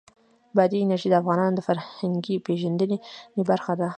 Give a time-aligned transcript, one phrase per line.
[0.55, 2.97] بادي انرژي د افغانانو د فرهنګي پیژندنې
[3.49, 3.87] برخه ده.